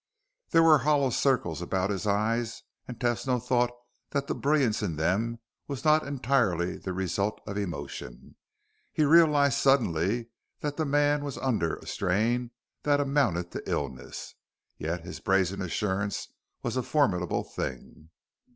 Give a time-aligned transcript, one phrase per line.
[0.49, 3.69] There were hollow circles about his eyes, and Tesno thought
[4.09, 8.35] that the brilliance in them was not entirely the result of emotion.
[8.91, 10.29] He realized suddenly
[10.61, 12.49] that the man was under a strain
[12.81, 14.33] that amounted to illness.
[14.75, 16.29] Yet his brazen assurance
[16.63, 18.09] was a formidable thing.